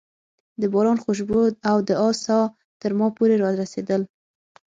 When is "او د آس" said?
1.69-2.17